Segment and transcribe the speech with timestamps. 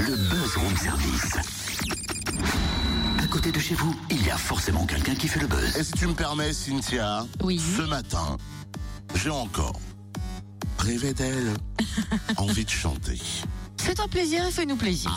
[0.00, 1.36] Le buzz room service.
[3.22, 5.76] À côté de chez vous, il y a forcément quelqu'un qui fait le buzz.
[5.76, 7.60] Et si tu me permets, Cynthia, Oui.
[7.76, 8.36] ce matin,
[9.14, 9.78] j'ai encore
[10.78, 11.54] rêvé d'elle,
[12.36, 13.18] envie de chanter.
[13.78, 15.10] Fais-toi plaisir et fais-nous plaisir.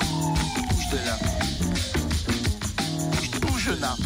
[0.00, 1.18] Bouge de là.
[3.40, 3.96] Bouge là.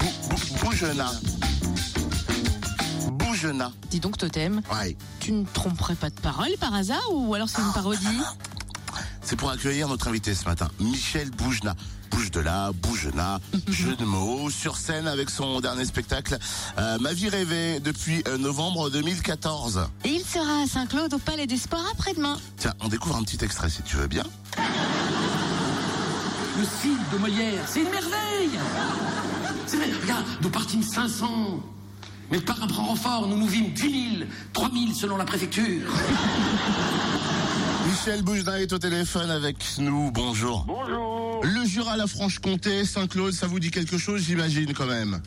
[0.00, 1.10] Bou- bou- Bouge là.
[3.12, 3.72] Bouge là.
[3.90, 4.96] Dis donc, Totem, Ouais.
[5.20, 8.06] tu ne tromperais pas de parole par hasard ou alors c'est une parodie?
[9.26, 11.74] C'est pour accueillir notre invité ce matin, Michel Boujna.
[12.12, 16.38] Bouge de là, Boujena, jeu de mots, sur scène avec son dernier spectacle,
[16.78, 19.88] euh, Ma vie rêvée, depuis euh, novembre 2014.
[20.04, 22.38] Et il sera à Saint-Claude au Palais des Sports après-demain.
[22.56, 24.22] Tiens, on découvre un petit extrait si tu veux bien.
[26.56, 28.60] Le Cid de Molière, c'est une merveille
[29.66, 31.26] C'est vrai, regarde, nous partîmes 500.
[32.30, 33.80] Mais par un renfort, nous nous vîmes 10
[34.20, 35.90] 000, 3 000 selon la préfecture.
[37.86, 40.64] Michel Boujna est au téléphone avec nous, bonjour.
[40.66, 41.40] Bonjour.
[41.44, 45.20] Le Jura, la Franche-Comté, Saint-Claude, ça vous dit quelque chose, j'imagine quand même.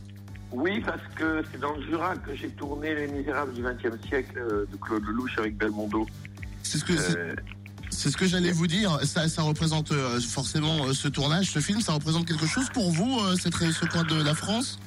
[0.52, 4.38] Oui, parce que c'est dans le Jura que j'ai tourné Les Misérables du XXe siècle
[4.40, 6.08] euh, de Claude Lelouch avec Belmondo.
[6.64, 7.36] C'est ce que c'est- Euh,
[7.92, 9.00] c'est ce que j'allais vous dire.
[9.04, 12.92] Ça, ça représente euh, forcément euh, ce tournage, ce film, ça représente quelque chose pour
[12.92, 14.80] vous, euh, cette, ce coin de la France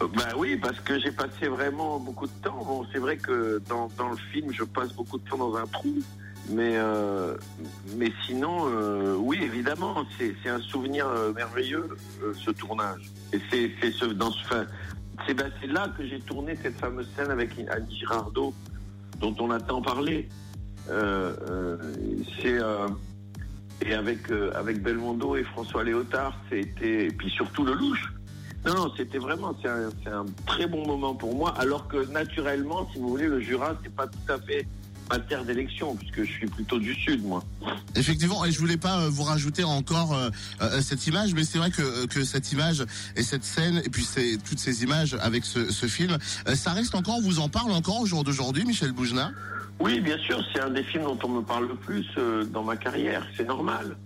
[0.00, 2.64] ben oui, parce que j'ai passé vraiment beaucoup de temps.
[2.66, 5.66] Bon, c'est vrai que dans, dans le film, je passe beaucoup de temps dans un
[5.66, 5.94] trou.
[6.50, 7.36] Mais, euh,
[7.96, 11.88] mais sinon, euh, oui, évidemment, c'est un souvenir euh, merveilleux,
[12.34, 13.10] ce tournage.
[13.32, 14.66] Et c'est c'est ce, dans fin,
[15.34, 18.52] ben, c'est là que j'ai tourné cette fameuse scène avec Annie Girardot,
[19.20, 20.28] dont on a tant parlé.
[23.84, 28.12] Et avec avec Belmondo et François Léotard, c'était et puis surtout le louche.
[28.64, 31.54] Non, non, c'était vraiment c'est un, un très bon moment pour moi.
[31.58, 34.66] Alors que naturellement, si vous voulez, le Jura, c'est pas tout à fait
[35.12, 37.44] ma terre d'élection puisque je suis plutôt du sud, moi.
[37.94, 40.30] Effectivement, et je voulais pas euh, vous rajouter encore euh,
[40.62, 44.04] euh, cette image, mais c'est vrai que, que cette image et cette scène, et puis
[44.04, 46.16] c'est toutes ces images avec ce, ce film,
[46.54, 49.32] ça reste encore, on vous en parle encore au jour d'aujourd'hui, Michel Boujna?
[49.80, 52.62] Oui, bien sûr, c'est un des films dont on me parle le plus euh, dans
[52.62, 53.26] ma carrière.
[53.36, 53.96] C'est normal.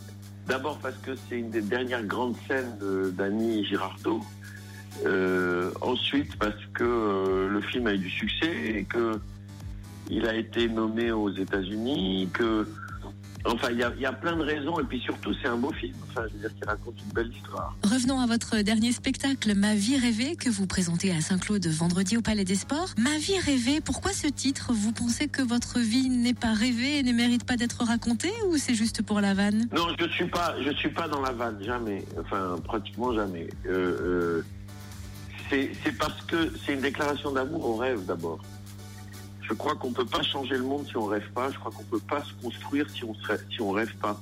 [0.49, 2.77] D'abord parce que c'est une des dernières grandes scènes
[3.13, 4.23] d'Annie Girardot.
[5.05, 9.21] Euh, ensuite parce que le film a eu du succès et que
[10.11, 12.29] il a été nommé aux États-Unis.
[12.33, 12.67] Que
[13.45, 15.57] enfin, il y a, il y a plein de raisons et puis surtout c'est un
[15.57, 15.95] beau film.
[16.09, 17.77] Enfin, je veux dire qu'il raconte une belle histoire.
[17.85, 22.23] Revenons à votre dernier spectacle, Ma vie rêvée, que vous présentez à Saint-Claude vendredi au
[22.23, 22.91] Palais des Sports.
[22.99, 24.73] Ma vie rêvée, pourquoi ce titre?
[24.73, 28.57] Vous pensez que votre vie n'est pas rêvée et ne mérite pas d'être racontée ou
[28.57, 29.69] c'est juste pour la vanne?
[29.75, 32.05] Non, je suis pas, je suis pas dans la vanne, jamais.
[32.21, 33.49] Enfin, pratiquement jamais.
[33.67, 34.45] Euh, euh,
[35.51, 38.41] c'est parce que c'est une déclaration d'amour au rêve d'abord.
[39.49, 41.51] Je crois qu'on peut pas changer le monde si on rêve pas.
[41.51, 44.21] Je crois qu'on peut pas se construire si on si rêve pas.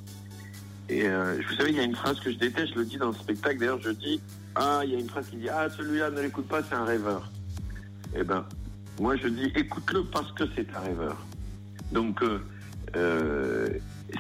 [0.89, 2.75] Et euh, vous savez, il y a une phrase que je déteste.
[2.75, 3.59] Je le dis dans le spectacle.
[3.59, 4.21] D'ailleurs, je dis
[4.55, 6.85] ah, il y a une phrase qui dit ah, celui-là ne l'écoute pas, c'est un
[6.85, 7.31] rêveur.
[8.15, 8.45] Eh ben,
[9.01, 11.17] moi je dis écoute-le parce que c'est un rêveur.
[11.91, 12.39] Donc euh,
[12.97, 13.69] euh,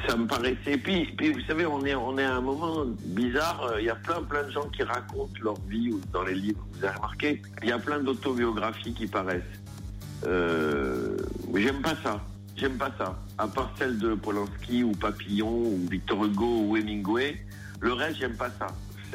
[0.08, 0.76] ça me paraissait.
[0.76, 3.62] Puis, puis vous savez, on est, on est à un moment bizarre.
[3.62, 6.66] Euh, Il y a plein, plein de gens qui racontent leur vie dans les livres.
[6.72, 7.42] Vous avez remarqué?
[7.62, 9.42] Il y a plein d'autobiographies qui paraissent.
[10.26, 11.16] Euh,
[11.54, 12.20] J'aime pas ça.
[12.56, 13.18] J'aime pas ça.
[13.38, 17.40] À part celle de Polanski ou Papillon ou Victor Hugo ou Hemingway,
[17.80, 18.68] le reste, j'aime pas ça.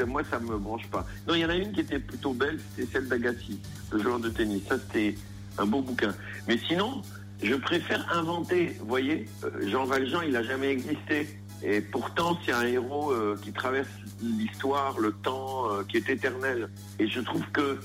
[0.05, 1.05] Moi, ça me branche pas.
[1.27, 3.59] Non, il y en a une qui était plutôt belle, c'était celle d'Agassi,
[3.91, 4.63] le joueur de tennis.
[4.69, 5.15] Ça, c'était
[5.57, 6.13] un beau bouquin.
[6.47, 7.01] Mais sinon,
[7.43, 8.77] je préfère inventer.
[8.79, 11.37] Vous voyez, Euh, Jean Valjean, il a jamais existé.
[11.63, 13.89] Et pourtant, c'est un héros euh, qui traverse
[14.21, 16.69] l'histoire, le temps, qui est éternel.
[16.99, 17.79] Et je trouve que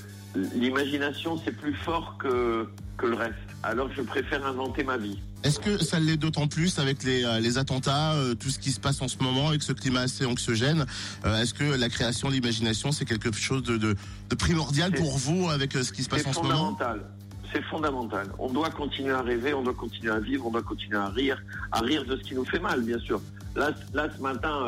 [0.55, 2.67] l'imagination, c'est plus fort que,
[2.99, 3.35] que le reste.
[3.63, 5.19] Alors, je préfère inventer ma vie.
[5.43, 8.71] Est-ce que ça l'est d'autant plus avec les, euh, les attentats, euh, tout ce qui
[8.71, 10.87] se passe en ce moment, avec ce climat assez anxiogène
[11.25, 13.95] Euh, Est-ce que la création, l'imagination, c'est quelque chose de, de,
[14.31, 16.55] de primordial C'est- pour vous avec euh, ce qui se passe C'est en ce moment?
[16.77, 17.05] fondamental.
[17.53, 18.27] C'est fondamental.
[18.39, 21.41] On doit continuer à rêver, on doit continuer à vivre, on doit continuer à rire,
[21.73, 23.21] à rire de ce qui nous fait mal, bien sûr.
[23.55, 24.67] Là, là ce matin,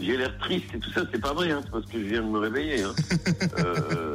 [0.00, 2.22] j'ai l'air triste et tout ça, c'est pas vrai, hein, c'est parce que je viens
[2.22, 2.82] de me réveiller.
[2.82, 2.92] Hein.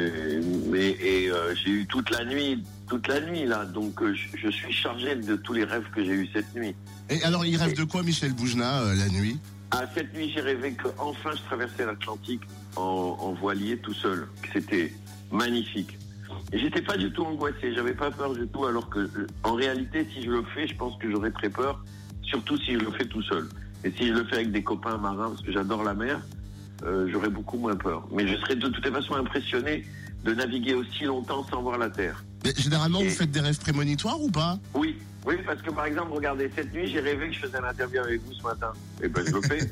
[0.00, 4.00] Euh, et, mais et, euh, j'ai eu toute la nuit, toute la nuit là, donc
[4.02, 6.74] euh, je, je suis chargé de tous les rêves que j'ai eu cette nuit.
[7.08, 9.38] Et alors, il rêve de quoi, Michel Boujna, la nuit?
[9.72, 12.42] Ah, cette nuit, j'ai rêvé que enfin je traversais l'Atlantique
[12.76, 14.26] en, en voilier tout seul.
[14.52, 14.92] C'était
[15.30, 15.96] magnifique.
[16.52, 19.08] Et j'étais pas du tout angoissé, j'avais pas peur du tout, alors que,
[19.44, 21.84] en réalité, si je le fais, je pense que j'aurais très peur,
[22.22, 23.48] surtout si je le fais tout seul.
[23.84, 26.20] Et si je le fais avec des copains marins, parce que j'adore la mer,
[26.84, 28.06] euh, j'aurais beaucoup moins peur.
[28.10, 29.84] Mais je serais de toute façon impressionné
[30.24, 32.22] de naviguer aussi longtemps sans voir la terre.
[32.44, 34.58] Mais généralement, Et- vous faites des rêves prémonitoires ou pas?
[34.74, 34.96] Oui,
[35.26, 38.00] oui, parce que par exemple, regardez, cette nuit, j'ai rêvé que je faisais un interview
[38.00, 38.72] avec vous ce matin.
[39.02, 39.60] Et ben, je le fais.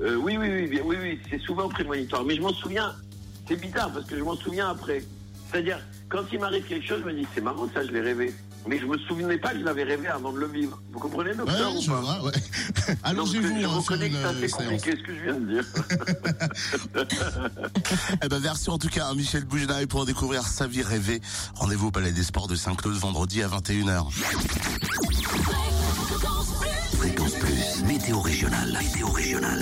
[0.00, 2.24] Euh, oui, oui, oui, bien, oui, oui, c'est souvent prémonitoire.
[2.24, 2.94] Mais je m'en souviens,
[3.48, 5.02] c'est bizarre parce que je m'en souviens après.
[5.50, 8.32] C'est-à-dire, quand il m'arrive quelque chose, je me dis, c'est marrant, ça, je l'ai rêvé.
[8.66, 10.80] Mais je me souvenais pas que je l'avais rêvé avant de le vivre.
[10.92, 12.32] Vous comprenez, Ouais, docteur ou je pas vois, ouais.
[13.02, 14.52] Allongez-vous je hein, reconnais que c'est euh, séance.
[14.52, 15.64] compliqué ce que je viens de dire.
[18.22, 21.20] Eh ben, merci en tout cas à Michel Bougenaille pour découvrir sa vie rêvée.
[21.54, 24.06] Rendez-vous au Palais des Sports de Saint-Claude vendredi à 21h.
[26.98, 27.82] Fréquence Plus.
[27.86, 28.78] Météo régionale.
[28.82, 29.56] Météo régionale.